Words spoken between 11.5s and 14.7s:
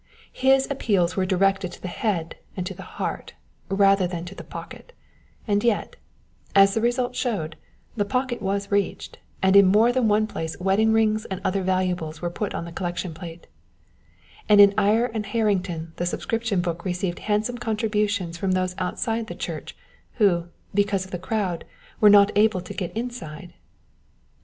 valuables were put on the collection plate; and